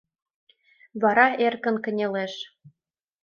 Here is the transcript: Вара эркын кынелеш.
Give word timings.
Вара 1.01 1.27
эркын 1.45 1.75
кынелеш. 1.83 2.33